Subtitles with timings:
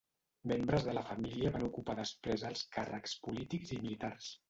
[0.51, 4.37] Membres de la família van ocupar després alts càrrecs polítics i militars.